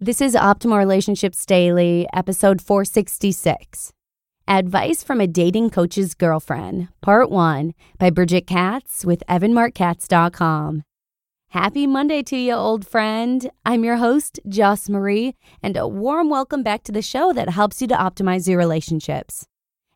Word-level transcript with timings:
This 0.00 0.20
is 0.20 0.36
Optimal 0.36 0.78
Relationships 0.78 1.44
Daily, 1.44 2.06
episode 2.12 2.62
466. 2.62 3.92
Advice 4.46 5.02
from 5.02 5.20
a 5.20 5.26
Dating 5.26 5.70
Coach's 5.70 6.14
Girlfriend, 6.14 6.86
Part 7.00 7.32
1 7.32 7.74
by 7.98 8.10
Bridget 8.10 8.46
Katz 8.46 9.04
with 9.04 9.24
evanmarckatz.com. 9.28 10.84
Happy 11.48 11.88
Monday 11.88 12.22
to 12.22 12.36
you, 12.36 12.52
old 12.52 12.86
friend. 12.86 13.50
I'm 13.66 13.82
your 13.82 13.96
host, 13.96 14.38
Joss 14.48 14.88
Marie, 14.88 15.34
and 15.64 15.76
a 15.76 15.88
warm 15.88 16.30
welcome 16.30 16.62
back 16.62 16.84
to 16.84 16.92
the 16.92 17.02
show 17.02 17.32
that 17.32 17.48
helps 17.48 17.82
you 17.82 17.88
to 17.88 17.96
optimize 17.96 18.46
your 18.46 18.58
relationships. 18.58 19.46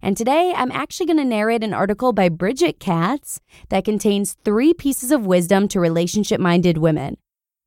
And 0.02 0.16
today, 0.16 0.52
I'm 0.57 0.73
actually 0.73 1.07
going 1.07 1.19
to 1.19 1.24
narrate 1.24 1.62
an 1.62 1.73
article 1.73 2.12
by 2.12 2.29
Bridget 2.29 2.80
Katz 2.80 3.38
that 3.69 3.84
contains 3.84 4.34
three 4.45 4.74
pieces 4.74 5.12
of 5.12 5.27
wisdom 5.27 5.69
to 5.69 5.79
relationship 5.79 6.41
minded 6.41 6.79
women. 6.79 7.19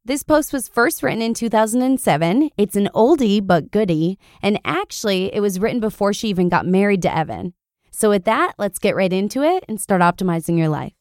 This 0.07 0.21
post 0.21 0.53
was 0.53 0.67
first 0.67 1.01
written 1.01 1.23
in 1.23 1.33
2007. 1.33 2.51
It's 2.59 2.75
an 2.75 2.89
oldie 2.93 3.45
but 3.45 3.71
goodie, 3.71 4.19
and 4.39 4.59
actually, 4.63 5.33
it 5.33 5.39
was 5.39 5.59
written 5.59 5.79
before 5.79 6.13
she 6.13 6.27
even 6.27 6.47
got 6.47 6.67
married 6.67 7.01
to 7.01 7.17
Evan. 7.17 7.55
So, 7.89 8.11
with 8.11 8.23
that, 8.25 8.53
let's 8.59 8.77
get 8.77 8.95
right 8.95 9.11
into 9.11 9.41
it 9.41 9.65
and 9.67 9.81
start 9.81 10.03
optimizing 10.03 10.59
your 10.59 10.69
life. 10.69 10.93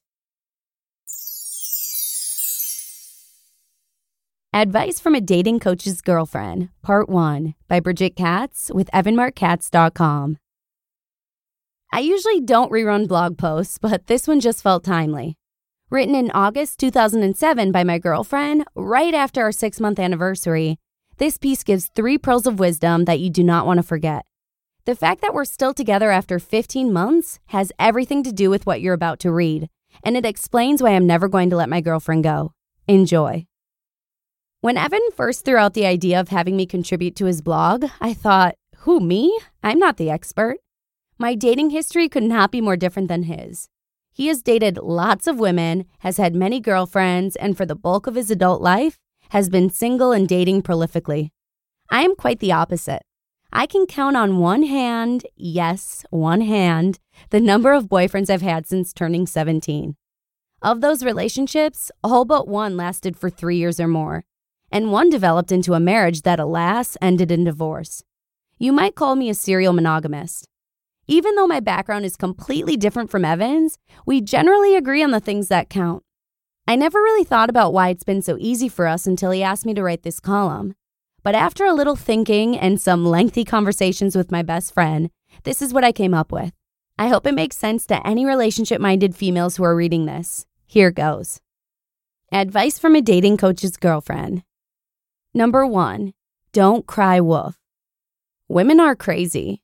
Advice 4.54 5.00
from 5.00 5.14
a 5.14 5.20
Dating 5.20 5.60
Coach's 5.60 6.00
Girlfriend, 6.00 6.70
Part 6.80 7.10
1 7.10 7.54
by 7.68 7.80
Bridget 7.80 8.16
Katz 8.16 8.70
with 8.72 8.88
evanmarckatz.com. 8.92 10.38
I 11.92 11.98
usually 11.98 12.40
don't 12.40 12.72
rerun 12.72 13.06
blog 13.06 13.36
posts, 13.36 13.76
but 13.76 14.06
this 14.06 14.26
one 14.26 14.40
just 14.40 14.62
felt 14.62 14.82
timely. 14.82 15.36
Written 15.94 16.16
in 16.16 16.32
August 16.32 16.80
2007 16.80 17.70
by 17.70 17.84
my 17.84 17.98
girlfriend, 17.98 18.64
right 18.74 19.14
after 19.14 19.42
our 19.42 19.52
six 19.52 19.78
month 19.78 20.00
anniversary, 20.00 20.76
this 21.18 21.38
piece 21.38 21.62
gives 21.62 21.86
three 21.86 22.18
pearls 22.18 22.48
of 22.48 22.58
wisdom 22.58 23.04
that 23.04 23.20
you 23.20 23.30
do 23.30 23.44
not 23.44 23.64
want 23.64 23.78
to 23.78 23.84
forget. 23.84 24.26
The 24.86 24.96
fact 24.96 25.20
that 25.20 25.32
we're 25.32 25.44
still 25.44 25.72
together 25.72 26.10
after 26.10 26.40
15 26.40 26.92
months 26.92 27.38
has 27.46 27.70
everything 27.78 28.24
to 28.24 28.32
do 28.32 28.50
with 28.50 28.66
what 28.66 28.80
you're 28.80 28.92
about 28.92 29.20
to 29.20 29.30
read, 29.30 29.68
and 30.02 30.16
it 30.16 30.26
explains 30.26 30.82
why 30.82 30.96
I'm 30.96 31.06
never 31.06 31.28
going 31.28 31.48
to 31.50 31.56
let 31.56 31.68
my 31.68 31.80
girlfriend 31.80 32.24
go. 32.24 32.54
Enjoy. 32.88 33.46
When 34.62 34.76
Evan 34.76 35.10
first 35.14 35.44
threw 35.44 35.58
out 35.58 35.74
the 35.74 35.86
idea 35.86 36.18
of 36.18 36.30
having 36.30 36.56
me 36.56 36.66
contribute 36.66 37.14
to 37.14 37.26
his 37.26 37.40
blog, 37.40 37.84
I 38.00 38.14
thought, 38.14 38.56
who, 38.78 38.98
me? 38.98 39.38
I'm 39.62 39.78
not 39.78 39.98
the 39.98 40.10
expert. 40.10 40.56
My 41.20 41.36
dating 41.36 41.70
history 41.70 42.08
could 42.08 42.24
not 42.24 42.50
be 42.50 42.60
more 42.60 42.76
different 42.76 43.06
than 43.06 43.22
his. 43.22 43.68
He 44.14 44.28
has 44.28 44.42
dated 44.42 44.78
lots 44.78 45.26
of 45.26 45.40
women, 45.40 45.86
has 45.98 46.18
had 46.18 46.36
many 46.36 46.60
girlfriends, 46.60 47.34
and 47.34 47.56
for 47.56 47.66
the 47.66 47.74
bulk 47.74 48.06
of 48.06 48.14
his 48.14 48.30
adult 48.30 48.62
life, 48.62 49.00
has 49.30 49.48
been 49.48 49.70
single 49.70 50.12
and 50.12 50.28
dating 50.28 50.62
prolifically. 50.62 51.30
I 51.90 52.02
am 52.02 52.14
quite 52.14 52.38
the 52.38 52.52
opposite. 52.52 53.02
I 53.52 53.66
can 53.66 53.86
count 53.86 54.16
on 54.16 54.38
one 54.38 54.62
hand, 54.62 55.26
yes, 55.34 56.04
one 56.10 56.42
hand, 56.42 57.00
the 57.30 57.40
number 57.40 57.72
of 57.72 57.88
boyfriends 57.88 58.30
I've 58.30 58.40
had 58.40 58.68
since 58.68 58.92
turning 58.92 59.26
17. 59.26 59.96
Of 60.62 60.80
those 60.80 61.04
relationships, 61.04 61.90
all 62.04 62.24
but 62.24 62.46
one 62.46 62.76
lasted 62.76 63.16
for 63.16 63.28
three 63.28 63.56
years 63.56 63.80
or 63.80 63.88
more, 63.88 64.24
and 64.70 64.92
one 64.92 65.10
developed 65.10 65.50
into 65.50 65.74
a 65.74 65.80
marriage 65.80 66.22
that, 66.22 66.38
alas, 66.38 66.96
ended 67.02 67.32
in 67.32 67.42
divorce. 67.42 68.04
You 68.58 68.72
might 68.72 68.94
call 68.94 69.16
me 69.16 69.28
a 69.28 69.34
serial 69.34 69.72
monogamist. 69.72 70.48
Even 71.06 71.34
though 71.34 71.46
my 71.46 71.60
background 71.60 72.04
is 72.04 72.16
completely 72.16 72.76
different 72.76 73.10
from 73.10 73.24
Evan's, 73.24 73.78
we 74.06 74.20
generally 74.20 74.74
agree 74.74 75.02
on 75.02 75.10
the 75.10 75.20
things 75.20 75.48
that 75.48 75.68
count. 75.68 76.02
I 76.66 76.76
never 76.76 76.98
really 76.98 77.24
thought 77.24 77.50
about 77.50 77.74
why 77.74 77.90
it's 77.90 78.04
been 78.04 78.22
so 78.22 78.36
easy 78.40 78.70
for 78.70 78.86
us 78.86 79.06
until 79.06 79.30
he 79.30 79.42
asked 79.42 79.66
me 79.66 79.74
to 79.74 79.82
write 79.82 80.02
this 80.02 80.18
column. 80.18 80.74
But 81.22 81.34
after 81.34 81.66
a 81.66 81.74
little 81.74 81.96
thinking 81.96 82.56
and 82.58 82.80
some 82.80 83.04
lengthy 83.04 83.44
conversations 83.44 84.16
with 84.16 84.32
my 84.32 84.42
best 84.42 84.72
friend, 84.72 85.10
this 85.42 85.60
is 85.60 85.74
what 85.74 85.84
I 85.84 85.92
came 85.92 86.14
up 86.14 86.32
with. 86.32 86.52
I 86.98 87.08
hope 87.08 87.26
it 87.26 87.34
makes 87.34 87.56
sense 87.56 87.86
to 87.86 88.06
any 88.06 88.24
relationship 88.24 88.80
minded 88.80 89.14
females 89.14 89.56
who 89.56 89.64
are 89.64 89.76
reading 89.76 90.06
this. 90.06 90.46
Here 90.66 90.90
goes 90.90 91.40
Advice 92.32 92.78
from 92.78 92.94
a 92.94 93.02
dating 93.02 93.36
coach's 93.36 93.76
girlfriend. 93.76 94.42
Number 95.34 95.66
one, 95.66 96.14
don't 96.52 96.86
cry 96.86 97.20
wolf. 97.20 97.58
Women 98.48 98.80
are 98.80 98.94
crazy. 98.94 99.63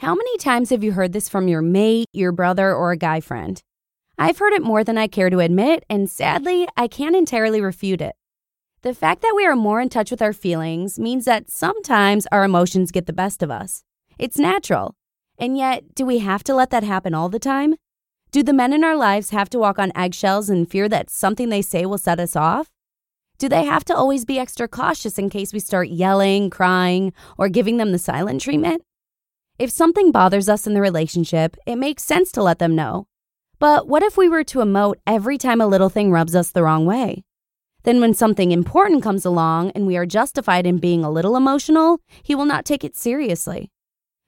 How 0.00 0.14
many 0.14 0.38
times 0.38 0.70
have 0.70 0.82
you 0.82 0.92
heard 0.92 1.12
this 1.12 1.28
from 1.28 1.46
your 1.46 1.60
mate, 1.60 2.06
your 2.14 2.32
brother, 2.32 2.74
or 2.74 2.90
a 2.90 2.96
guy 2.96 3.20
friend? 3.20 3.60
I've 4.16 4.38
heard 4.38 4.54
it 4.54 4.62
more 4.62 4.82
than 4.82 4.96
I 4.96 5.06
care 5.06 5.28
to 5.28 5.40
admit, 5.40 5.84
and 5.90 6.08
sadly, 6.08 6.66
I 6.74 6.88
can't 6.88 7.14
entirely 7.14 7.60
refute 7.60 8.00
it. 8.00 8.16
The 8.80 8.94
fact 8.94 9.20
that 9.20 9.34
we 9.36 9.44
are 9.44 9.54
more 9.54 9.78
in 9.78 9.90
touch 9.90 10.10
with 10.10 10.22
our 10.22 10.32
feelings 10.32 10.98
means 10.98 11.26
that 11.26 11.50
sometimes 11.50 12.26
our 12.32 12.44
emotions 12.44 12.92
get 12.92 13.04
the 13.04 13.12
best 13.12 13.42
of 13.42 13.50
us. 13.50 13.82
It's 14.18 14.38
natural. 14.38 14.94
And 15.38 15.58
yet, 15.58 15.94
do 15.94 16.06
we 16.06 16.20
have 16.20 16.42
to 16.44 16.54
let 16.54 16.70
that 16.70 16.82
happen 16.82 17.12
all 17.12 17.28
the 17.28 17.38
time? 17.38 17.74
Do 18.30 18.42
the 18.42 18.54
men 18.54 18.72
in 18.72 18.82
our 18.82 18.96
lives 18.96 19.28
have 19.30 19.50
to 19.50 19.58
walk 19.58 19.78
on 19.78 19.92
eggshells 19.94 20.48
and 20.48 20.66
fear 20.66 20.88
that 20.88 21.10
something 21.10 21.50
they 21.50 21.60
say 21.60 21.84
will 21.84 21.98
set 21.98 22.18
us 22.18 22.34
off? 22.34 22.70
Do 23.36 23.50
they 23.50 23.66
have 23.66 23.84
to 23.84 23.94
always 23.94 24.24
be 24.24 24.38
extra 24.38 24.66
cautious 24.66 25.18
in 25.18 25.28
case 25.28 25.52
we 25.52 25.60
start 25.60 25.90
yelling, 25.90 26.48
crying, 26.48 27.12
or 27.36 27.50
giving 27.50 27.76
them 27.76 27.92
the 27.92 27.98
silent 27.98 28.40
treatment? 28.40 28.82
If 29.60 29.70
something 29.70 30.10
bothers 30.10 30.48
us 30.48 30.66
in 30.66 30.72
the 30.72 30.80
relationship, 30.80 31.54
it 31.66 31.76
makes 31.76 32.02
sense 32.02 32.32
to 32.32 32.42
let 32.42 32.60
them 32.60 32.74
know. 32.74 33.06
But 33.58 33.86
what 33.86 34.02
if 34.02 34.16
we 34.16 34.26
were 34.26 34.42
to 34.44 34.60
emote 34.60 34.94
every 35.06 35.36
time 35.36 35.60
a 35.60 35.66
little 35.66 35.90
thing 35.90 36.10
rubs 36.10 36.34
us 36.34 36.50
the 36.50 36.62
wrong 36.62 36.86
way? 36.86 37.24
Then, 37.82 38.00
when 38.00 38.14
something 38.14 38.52
important 38.52 39.02
comes 39.02 39.26
along 39.26 39.72
and 39.72 39.86
we 39.86 39.98
are 39.98 40.06
justified 40.06 40.66
in 40.66 40.78
being 40.78 41.04
a 41.04 41.10
little 41.10 41.36
emotional, 41.36 42.00
he 42.22 42.34
will 42.34 42.46
not 42.46 42.64
take 42.64 42.84
it 42.84 42.96
seriously. 42.96 43.70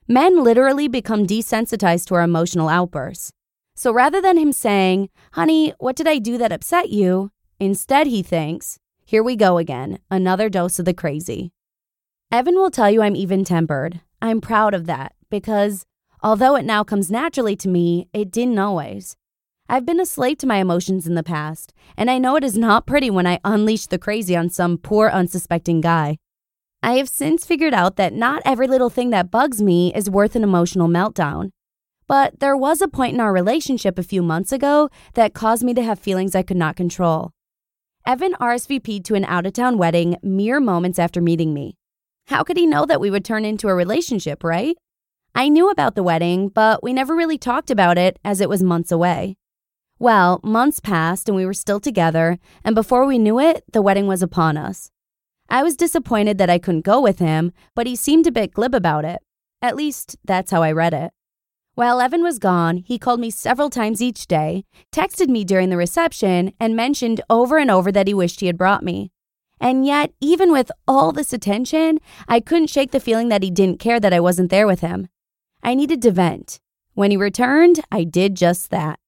Men 0.07 0.43
literally 0.43 0.87
become 0.87 1.25
desensitized 1.25 2.05
to 2.09 2.13
our 2.13 2.21
emotional 2.21 2.69
outbursts. 2.69 3.31
So 3.75 3.91
rather 3.91 4.21
than 4.21 4.37
him 4.37 4.51
saying, 4.51 5.09
Honey, 5.31 5.73
what 5.79 5.95
did 5.95 6.07
I 6.07 6.19
do 6.19 6.37
that 6.37 6.51
upset 6.51 6.91
you? 6.91 7.31
Instead, 7.59 8.05
he 8.05 8.21
thinks, 8.21 8.77
Here 9.03 9.23
we 9.23 9.35
go 9.35 9.57
again, 9.57 9.97
another 10.11 10.47
dose 10.47 10.77
of 10.77 10.85
the 10.85 10.93
crazy. 10.93 11.53
Evan 12.31 12.53
will 12.53 12.69
tell 12.69 12.91
you 12.91 13.01
I'm 13.01 13.15
even 13.15 13.43
tempered. 13.43 14.01
I'm 14.21 14.39
proud 14.39 14.75
of 14.75 14.85
that 14.85 15.13
because 15.33 15.83
although 16.21 16.55
it 16.55 16.63
now 16.63 16.83
comes 16.83 17.09
naturally 17.09 17.55
to 17.55 17.67
me, 17.67 18.07
it 18.13 18.29
didn't 18.29 18.59
always. 18.59 19.17
I've 19.67 19.83
been 19.83 19.99
a 19.99 20.05
slave 20.05 20.37
to 20.39 20.47
my 20.47 20.57
emotions 20.57 21.07
in 21.07 21.15
the 21.15 21.23
past, 21.23 21.73
and 21.97 22.11
I 22.11 22.19
know 22.19 22.35
it 22.35 22.43
is 22.43 22.55
not 22.55 22.85
pretty 22.85 23.09
when 23.09 23.25
I 23.25 23.39
unleash 23.43 23.87
the 23.87 23.97
crazy 23.97 24.35
on 24.35 24.51
some 24.51 24.77
poor, 24.77 25.09
unsuspecting 25.09 25.81
guy. 25.81 26.17
I 26.83 26.97
have 26.97 27.09
since 27.09 27.47
figured 27.47 27.73
out 27.73 27.95
that 27.95 28.13
not 28.13 28.43
every 28.45 28.67
little 28.67 28.91
thing 28.91 29.09
that 29.09 29.31
bugs 29.31 29.59
me 29.59 29.91
is 29.95 30.07
worth 30.07 30.35
an 30.35 30.43
emotional 30.43 30.87
meltdown. 30.87 31.49
But 32.07 32.39
there 32.39 32.55
was 32.55 32.79
a 32.79 32.87
point 32.87 33.15
in 33.15 33.19
our 33.19 33.33
relationship 33.33 33.97
a 33.97 34.03
few 34.03 34.21
months 34.21 34.51
ago 34.51 34.89
that 35.15 35.33
caused 35.33 35.63
me 35.63 35.73
to 35.73 35.81
have 35.81 35.97
feelings 35.97 36.35
I 36.35 36.43
could 36.43 36.57
not 36.57 36.75
control. 36.75 37.31
Evan 38.05 38.33
RSVP'd 38.33 39.03
to 39.05 39.15
an 39.15 39.25
out 39.25 39.47
of 39.47 39.53
town 39.53 39.79
wedding 39.79 40.15
mere 40.21 40.59
moments 40.59 40.99
after 40.99 41.21
meeting 41.21 41.55
me. 41.55 41.73
How 42.27 42.43
could 42.43 42.57
he 42.57 42.67
know 42.67 42.85
that 42.85 43.01
we 43.01 43.09
would 43.09 43.25
turn 43.25 43.45
into 43.45 43.67
a 43.69 43.73
relationship, 43.73 44.43
right? 44.43 44.77
I 45.35 45.49
knew 45.49 45.69
about 45.71 45.95
the 45.95 46.03
wedding, 46.03 46.49
but 46.49 46.83
we 46.83 46.93
never 46.93 47.15
really 47.15 47.39
talked 47.39 47.71
about 47.71 47.97
it 47.97 48.19
as 48.23 48.39
it 48.39 48.49
was 48.49 48.61
months 48.61 48.91
away. 48.91 49.35
Well, 49.97 50.39
months 50.43 50.79
passed 50.79 51.27
and 51.27 51.35
we 51.35 51.45
were 51.45 51.53
still 51.53 51.79
together, 51.79 52.37
and 52.63 52.75
before 52.75 53.05
we 53.05 53.17
knew 53.17 53.39
it, 53.39 53.63
the 53.71 53.81
wedding 53.81 54.05
was 54.05 54.21
upon 54.21 54.57
us. 54.57 54.91
I 55.49 55.63
was 55.63 55.75
disappointed 55.75 56.37
that 56.37 56.49
I 56.49 56.59
couldn't 56.59 56.85
go 56.85 57.01
with 57.01 57.19
him, 57.19 57.51
but 57.73 57.87
he 57.87 57.95
seemed 57.95 58.27
a 58.27 58.31
bit 58.31 58.53
glib 58.53 58.75
about 58.75 59.05
it. 59.05 59.21
At 59.61 59.75
least, 59.75 60.17
that's 60.23 60.51
how 60.51 60.61
I 60.61 60.71
read 60.71 60.93
it. 60.93 61.11
While 61.73 61.99
Evan 61.99 62.21
was 62.21 62.37
gone, 62.37 62.77
he 62.77 62.99
called 62.99 63.19
me 63.19 63.31
several 63.31 63.71
times 63.71 64.01
each 64.03 64.27
day, 64.27 64.65
texted 64.91 65.29
me 65.29 65.43
during 65.43 65.69
the 65.69 65.77
reception, 65.77 66.53
and 66.59 66.75
mentioned 66.75 67.21
over 67.29 67.57
and 67.57 67.71
over 67.71 67.91
that 67.91 68.07
he 68.07 68.13
wished 68.13 68.41
he 68.41 68.47
had 68.47 68.57
brought 68.57 68.83
me. 68.83 69.11
And 69.59 69.85
yet, 69.85 70.11
even 70.19 70.51
with 70.51 70.71
all 70.87 71.11
this 71.11 71.33
attention, 71.33 71.99
I 72.27 72.39
couldn't 72.39 72.69
shake 72.69 72.91
the 72.91 72.99
feeling 72.99 73.29
that 73.29 73.41
he 73.41 73.49
didn't 73.49 73.79
care 73.79 73.99
that 73.99 74.13
I 74.13 74.19
wasn't 74.19 74.51
there 74.51 74.67
with 74.67 74.81
him. 74.81 75.07
I 75.65 75.75
needed 75.75 76.01
to 76.01 76.11
vent. 76.11 76.59
When 76.93 77.09
he 77.09 77.15
returned, 77.15 77.79
I 77.89 78.03
did 78.03 78.35
just 78.35 78.69
that. 78.71 78.99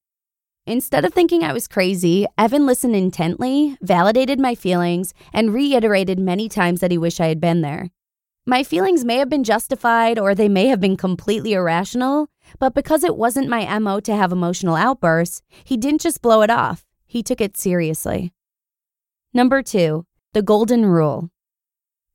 Instead 0.66 1.04
of 1.04 1.14
thinking 1.14 1.44
I 1.44 1.52
was 1.52 1.68
crazy, 1.68 2.26
Evan 2.38 2.66
listened 2.66 2.96
intently, 2.96 3.78
validated 3.82 4.40
my 4.40 4.56
feelings, 4.56 5.14
and 5.34 5.54
reiterated 5.54 6.18
many 6.18 6.48
times 6.48 6.80
that 6.80 6.92
he 6.92 6.98
wished 6.98 7.20
I 7.20 7.28
had 7.28 7.42
been 7.42 7.62
there. 7.62 7.90
My 8.48 8.64
feelings 8.64 9.04
may 9.04 9.18
have 9.18 9.28
been 9.28 9.44
justified 9.44 10.18
or 10.18 10.34
they 10.34 10.48
may 10.48 10.68
have 10.68 10.80
been 10.80 10.96
completely 10.96 11.54
irrational, 11.54 12.30
but 12.58 12.74
because 12.74 13.04
it 13.04 13.18
wasn't 13.18 13.50
my 13.50 13.78
MO 13.78 14.00
to 14.00 14.16
have 14.16 14.32
emotional 14.32 14.76
outbursts, 14.76 15.42
he 15.64 15.76
didn't 15.76 16.02
just 16.02 16.22
blow 16.22 16.42
it 16.42 16.50
off, 16.50 16.86
he 17.06 17.22
took 17.22 17.42
it 17.42 17.58
seriously. 17.58 18.32
Number 19.34 19.62
two, 19.62 20.06
the 20.34 20.42
golden 20.42 20.86
rule. 20.86 21.30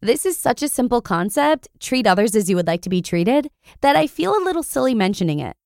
This 0.03 0.25
is 0.25 0.39
such 0.39 0.63
a 0.63 0.69
simple 0.69 1.03
concept, 1.03 1.69
treat 1.79 2.07
others 2.07 2.35
as 2.35 2.49
you 2.49 2.57
would 2.57 2.67
like 2.67 2.81
to 2.83 2.89
be 2.89 3.03
treated, 3.03 3.51
that 3.83 3.97
I 3.97 4.07
feel 4.07 4.35
a 4.35 4.43
little 4.43 4.63
silly 4.63 4.95
mentioning 4.95 5.41
it. 5.41 5.59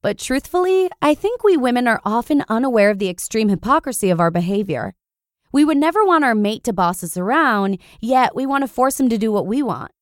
But 0.00 0.16
truthfully, 0.16 0.88
I 1.02 1.12
think 1.12 1.44
we 1.44 1.58
women 1.58 1.86
are 1.86 2.00
often 2.02 2.42
unaware 2.48 2.88
of 2.88 2.98
the 2.98 3.10
extreme 3.10 3.50
hypocrisy 3.50 4.08
of 4.08 4.18
our 4.18 4.30
behavior. 4.30 4.94
We 5.52 5.66
would 5.66 5.76
never 5.76 6.06
want 6.06 6.24
our 6.24 6.34
mate 6.34 6.64
to 6.64 6.72
boss 6.72 7.04
us 7.04 7.18
around, 7.18 7.76
yet 8.00 8.34
we 8.34 8.46
want 8.46 8.62
to 8.62 8.68
force 8.68 8.98
him 8.98 9.10
to 9.10 9.18
do 9.18 9.30
what 9.30 9.46
we 9.46 9.62
want. 9.62 9.92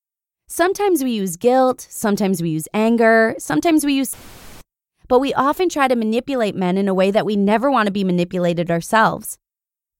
Sometimes 0.47 1.03
we 1.03 1.11
use 1.11 1.37
guilt, 1.37 1.85
sometimes 1.91 2.41
we 2.41 2.51
use 2.51 2.69
anger, 2.73 3.35
sometimes 3.39 3.85
we 3.85 3.95
use. 3.95 4.15
But 5.09 5.19
we 5.19 5.35
often 5.35 5.69
try 5.69 5.89
to 5.89 5.97
manipulate 5.97 6.55
men 6.55 6.79
in 6.79 6.87
a 6.87 6.95
way 6.95 7.11
that 7.11 7.27
we 7.27 7.35
never 7.35 7.73
want 7.73 7.87
to 7.87 7.93
be 7.93 8.05
manipulated 8.05 8.71
ourselves. 8.71 9.37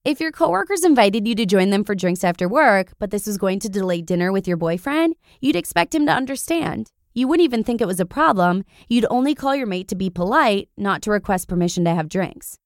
If 0.03 0.19
your 0.19 0.31
coworkers 0.31 0.83
invited 0.83 1.27
you 1.27 1.35
to 1.35 1.45
join 1.45 1.69
them 1.69 1.83
for 1.83 1.93
drinks 1.93 2.23
after 2.23 2.49
work, 2.49 2.93
but 2.97 3.11
this 3.11 3.27
was 3.27 3.37
going 3.37 3.59
to 3.59 3.69
delay 3.69 4.01
dinner 4.01 4.31
with 4.31 4.47
your 4.47 4.57
boyfriend, 4.57 5.15
you'd 5.39 5.55
expect 5.55 5.93
him 5.93 6.07
to 6.07 6.11
understand. 6.11 6.89
You 7.13 7.27
wouldn't 7.27 7.45
even 7.45 7.63
think 7.63 7.81
it 7.81 7.87
was 7.87 7.99
a 7.99 8.05
problem. 8.07 8.65
You'd 8.89 9.05
only 9.11 9.35
call 9.35 9.55
your 9.55 9.67
mate 9.67 9.87
to 9.89 9.95
be 9.95 10.09
polite, 10.09 10.69
not 10.75 11.03
to 11.03 11.11
request 11.11 11.47
permission 11.47 11.85
to 11.85 11.93
have 11.93 12.09
drinks. 12.09 12.57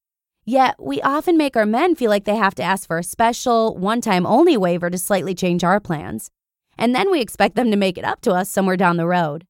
Yet, 0.45 0.75
we 0.79 1.01
often 1.01 1.35
make 1.35 1.57
our 1.57 1.65
men 1.65 1.93
feel 1.93 2.09
like 2.09 2.23
they 2.23 2.37
have 2.37 2.55
to 2.55 2.63
ask 2.63 2.87
for 2.87 2.99
a 2.99 3.03
special, 3.03 3.75
one 3.75 3.99
time 3.99 4.25
only 4.25 4.55
waiver 4.55 4.89
to 4.89 4.97
slightly 4.97 5.35
change 5.35 5.61
our 5.61 5.81
plans. 5.81 6.31
And 6.77 6.95
then 6.95 7.11
we 7.11 7.19
expect 7.19 7.55
them 7.55 7.69
to 7.69 7.75
make 7.75 7.97
it 7.97 8.05
up 8.05 8.21
to 8.21 8.31
us 8.31 8.49
somewhere 8.49 8.77
down 8.77 8.95
the 8.95 9.07
road. 9.07 9.45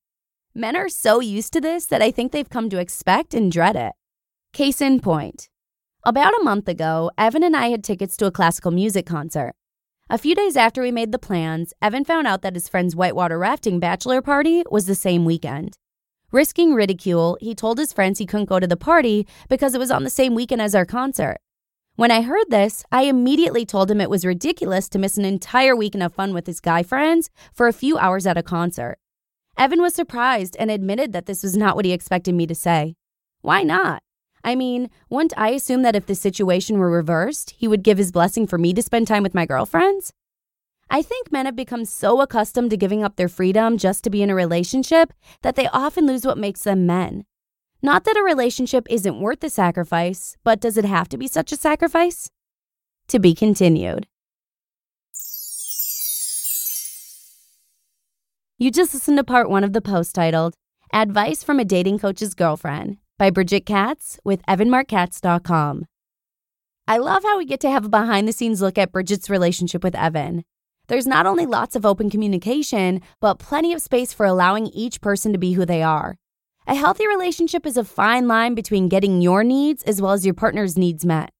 Men 0.55 0.75
are 0.75 0.89
so 0.89 1.19
used 1.19 1.53
to 1.53 1.61
this 1.61 1.85
that 1.85 2.01
I 2.01 2.09
think 2.09 2.31
they've 2.31 2.49
come 2.49 2.67
to 2.71 2.79
expect 2.79 3.35
and 3.35 3.51
dread 3.51 3.75
it. 3.75 3.91
Case 4.53 4.81
in 4.81 5.01
point 5.01 5.49
about 6.06 6.40
a 6.40 6.44
month 6.44 6.68
ago, 6.68 7.10
Evan 7.18 7.44
and 7.44 7.56
I 7.56 7.69
had 7.69 7.84
tickets 7.84 8.16
to 8.18 8.28
a 8.28 8.31
classical 8.31 8.69
music 8.72 9.07
concert. 9.07 9.54
A 10.07 10.19
few 10.19 10.36
days 10.36 10.56
after 10.56 10.84
we 10.84 10.92
made 10.92 11.12
the 11.12 11.18
plans, 11.18 11.74
Evan 11.81 12.06
found 12.06 12.28
out 12.28 12.44
that 12.44 12.54
his 12.54 12.69
friend's 12.69 12.96
whitewater 12.96 13.40
rafting 13.40 13.80
bachelor 13.80 14.22
party 14.22 14.63
was 14.69 14.86
the 14.86 14.94
same 14.94 15.25
weekend. 15.25 15.80
Risking 16.31 16.75
ridicule, 16.75 17.40
he 17.42 17.56
told 17.56 17.80
his 17.80 17.92
friends 17.92 18.19
he 18.19 18.28
couldn't 18.28 18.50
go 18.50 18.60
to 18.60 18.68
the 18.68 18.78
party 18.78 19.25
because 19.50 19.74
it 19.74 19.80
was 19.80 19.90
on 19.90 20.04
the 20.04 20.12
same 20.12 20.36
weekend 20.36 20.62
as 20.62 20.75
our 20.75 20.86
concert. 20.86 21.38
When 21.96 22.12
I 22.12 22.22
heard 22.22 22.46
this, 22.50 22.84
I 22.92 23.04
immediately 23.04 23.66
told 23.66 23.90
him 23.90 24.00
it 24.00 24.10
was 24.10 24.25
ridiculous 24.25 24.88
to 24.90 25.00
miss 25.00 25.18
an 25.18 25.25
entire 25.25 25.75
weekend 25.75 26.04
of 26.04 26.13
fun 26.13 26.36
with 26.36 26.46
his 26.46 26.60
guy 26.60 26.84
friends 26.84 27.31
for 27.52 27.68
a 27.68 27.74
few 27.74 27.98
hours 27.98 28.28
at 28.28 28.38
a 28.38 28.44
concert. 28.44 29.00
Evan 29.57 29.81
was 29.81 29.96
surprised 29.96 30.56
and 30.60 30.69
admitted 30.69 31.13
that 31.13 31.25
this 31.25 31.42
was 31.42 31.57
not 31.57 31.75
what 31.75 31.86
he 31.86 31.94
expected 31.94 32.36
me 32.36 32.46
to 32.46 32.54
say. 32.54 32.96
Why 33.42 33.63
not? 33.63 34.04
I 34.45 34.53
mean, 34.53 34.92
wouldn't 35.09 35.33
I 35.36 35.50
assume 35.50 35.81
that 35.81 35.95
if 35.95 36.06
the 36.06 36.13
situation 36.13 36.77
were 36.77 36.92
reversed, 36.92 37.56
he 37.57 37.68
would 37.68 37.81
give 37.81 37.97
his 37.97 38.12
blessing 38.12 38.45
for 38.45 38.59
me 38.59 38.75
to 38.75 38.81
spend 38.83 39.07
time 39.07 39.24
with 39.24 39.33
my 39.33 39.47
girlfriends? 39.47 40.13
I 40.88 41.01
think 41.01 41.31
men 41.31 41.47
have 41.47 41.56
become 41.56 41.83
so 41.83 42.21
accustomed 42.21 42.69
to 42.69 42.77
giving 42.77 43.03
up 43.03 43.15
their 43.15 43.27
freedom 43.27 43.80
just 43.80 44.03
to 44.03 44.12
be 44.12 44.21
in 44.21 44.30
a 44.30 44.36
relationship 44.36 45.13
that 45.42 45.56
they 45.56 45.68
often 45.69 46.06
lose 46.06 46.27
what 46.27 46.38
makes 46.38 46.62
them 46.62 46.86
men. 46.86 47.25
Not 47.81 48.03
that 48.03 48.18
a 48.18 48.24
relationship 48.24 48.86
isn't 48.88 49.19
worth 49.19 49.39
the 49.39 49.50
sacrifice, 49.50 50.38
but 50.44 50.62
does 50.62 50.77
it 50.77 50.86
have 50.86 51.09
to 51.09 51.18
be 51.18 51.27
such 51.27 51.51
a 51.51 51.57
sacrifice? 51.57 52.30
To 53.07 53.18
be 53.18 53.33
continued. 53.33 54.06
You 58.59 58.69
just 58.69 58.94
listened 58.94 59.18
to 59.18 59.24
part 59.24 59.50
one 59.50 59.63
of 59.63 59.74
the 59.74 59.81
post 59.81 60.13
titled 60.13 60.53
Advice 60.94 61.44
from 61.44 61.59
a 61.59 61.65
Dating 61.65 61.97
Coach's 61.97 62.36
Girlfriend 62.36 62.97
by 63.17 63.29
Bridget 63.29 63.65
Katz 63.65 64.19
with 64.23 64.45
evanmarckatz.com. 64.45 65.85
I 66.88 66.97
love 66.97 67.23
how 67.23 67.38
we 67.38 67.45
get 67.45 67.59
to 67.62 67.69
have 67.69 67.85
a 67.85 67.89
behind 67.89 68.27
the 68.27 68.33
scenes 68.33 68.62
look 68.62 68.77
at 68.77 68.91
Bridget's 68.91 69.29
relationship 69.29 69.83
with 69.83 69.95
Evan. 69.95 70.44
There's 70.88 71.07
not 71.07 71.25
only 71.25 71.45
lots 71.45 71.75
of 71.75 71.85
open 71.85 72.09
communication, 72.09 73.01
but 73.19 73.39
plenty 73.39 73.73
of 73.73 73.81
space 73.81 74.13
for 74.13 74.25
allowing 74.25 74.67
each 74.67 75.01
person 75.01 75.31
to 75.31 75.39
be 75.39 75.53
who 75.53 75.65
they 75.65 75.81
are. 75.81 76.17
A 76.67 76.75
healthy 76.75 77.07
relationship 77.07 77.65
is 77.65 77.77
a 77.77 77.83
fine 77.83 78.27
line 78.27 78.53
between 78.53 78.89
getting 78.89 79.21
your 79.21 79.44
needs 79.44 79.83
as 79.83 80.01
well 80.01 80.11
as 80.11 80.25
your 80.25 80.33
partner's 80.33 80.77
needs 80.77 81.06
met. 81.06 81.31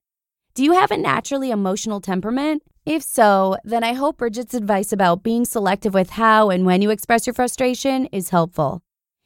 Do 0.56 0.64
you 0.64 0.74
have 0.74 0.92
a 0.92 0.98
naturally 0.98 1.52
emotional 1.52 2.00
temperament? 2.00 2.64
If 2.86 3.04
so, 3.04 3.58
then 3.64 3.84
I 3.84 3.94
hope 3.94 4.18
Bridget's 4.18 4.54
advice 4.54 4.94
about 4.94 5.24
being 5.24 5.44
selective 5.44 5.94
with 5.94 6.12
how 6.12 6.50
and 6.50 6.66
when 6.66 6.82
you 6.82 6.92
express 6.92 7.28
your 7.28 7.34
frustration 7.34 8.06
is 8.08 8.30
helpful. 8.30 8.85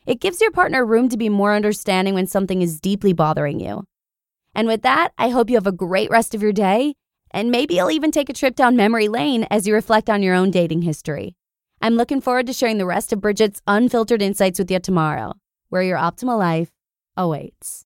It 0.10 0.22
gives 0.22 0.42
your 0.42 0.50
partner 0.50 0.84
room 0.84 1.08
to 1.10 1.18
be 1.18 1.30
more 1.30 1.54
understanding 1.54 2.16
when 2.16 2.26
something 2.26 2.64
is 2.64 2.80
deeply 2.80 3.14
bothering 3.14 3.60
you. 3.60 3.84
And 4.56 4.68
with 4.68 4.82
that, 4.82 5.12
I 5.20 5.30
hope 5.30 5.52
you 5.52 5.56
have 5.56 5.68
a 5.68 5.72
great 5.72 6.10
rest 6.10 6.34
of 6.34 6.42
your 6.42 6.52
day, 6.52 6.96
and 7.30 7.52
maybe 7.52 7.76
you'll 7.76 7.92
even 7.92 8.10
take 8.10 8.28
a 8.28 8.34
trip 8.34 8.56
down 8.56 8.76
memory 8.76 9.08
lane 9.08 9.46
as 9.52 9.68
you 9.68 9.74
reflect 9.76 10.10
on 10.10 10.24
your 10.24 10.34
own 10.34 10.50
dating 10.50 10.82
history. 10.82 11.36
I'm 11.80 11.94
looking 11.94 12.22
forward 12.22 12.48
to 12.48 12.54
sharing 12.54 12.80
the 12.80 12.88
rest 12.88 13.14
of 13.14 13.22
Bridget's 13.22 13.62
unfiltered 13.68 14.24
insights 14.24 14.58
with 14.58 14.72
you 14.72 14.80
tomorrow, 14.80 15.34
where 15.70 15.84
your 15.84 16.00
optimal 16.00 16.40
life 16.40 16.72
awaits. 17.16 17.86